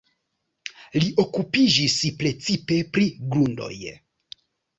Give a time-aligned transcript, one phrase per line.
[1.03, 3.07] Li okupiĝis precipe pri
[3.37, 3.77] grundoj.